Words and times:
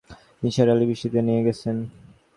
নিসার 0.43 0.67
আলি 0.73 0.85
বৃষ্টিতে 0.89 1.19
নেয়ে 1.27 1.45
গেছেন। 1.47 1.75